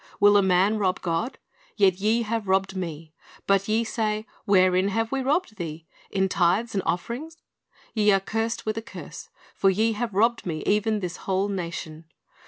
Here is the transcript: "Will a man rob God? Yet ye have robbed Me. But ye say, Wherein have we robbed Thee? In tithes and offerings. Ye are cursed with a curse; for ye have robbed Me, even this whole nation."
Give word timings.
"Will 0.19 0.35
a 0.35 0.41
man 0.41 0.79
rob 0.79 1.01
God? 1.01 1.37
Yet 1.77 1.99
ye 1.99 2.23
have 2.23 2.47
robbed 2.47 2.75
Me. 2.75 3.13
But 3.45 3.67
ye 3.67 3.83
say, 3.83 4.25
Wherein 4.45 4.87
have 4.87 5.11
we 5.11 5.21
robbed 5.21 5.57
Thee? 5.57 5.85
In 6.09 6.27
tithes 6.27 6.73
and 6.73 6.81
offerings. 6.87 7.37
Ye 7.93 8.11
are 8.11 8.19
cursed 8.19 8.65
with 8.65 8.77
a 8.79 8.81
curse; 8.81 9.29
for 9.53 9.69
ye 9.69 9.91
have 9.91 10.15
robbed 10.15 10.43
Me, 10.43 10.63
even 10.65 11.01
this 11.01 11.17
whole 11.17 11.49
nation." 11.49 12.05